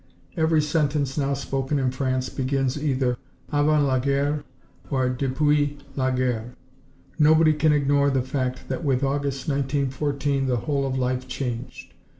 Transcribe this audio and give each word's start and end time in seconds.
Every 0.35 0.63
sentence 0.63 1.15
now 1.15 1.35
spoken 1.35 1.77
in 1.77 1.91
France 1.91 2.27
begins 2.29 2.75
either 2.83 3.17
"Avant 3.53 3.85
la 3.85 3.99
guerre" 3.99 4.43
or 4.89 5.07
"Depuis 5.09 5.77
la 5.95 6.09
guerre." 6.09 6.55
Nobody 7.19 7.53
can 7.53 7.71
ignore 7.71 8.09
the 8.09 8.23
fact 8.23 8.67
that 8.67 8.83
with 8.83 9.03
August, 9.03 9.47
1914, 9.47 10.47
the 10.47 10.57
whole 10.65 10.87
of 10.87 10.97
life 10.97 11.27
changed. 11.27 11.93